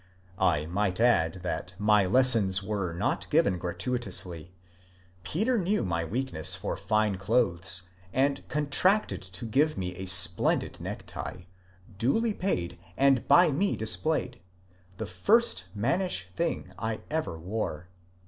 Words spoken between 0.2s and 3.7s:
I must add that my lessons were not given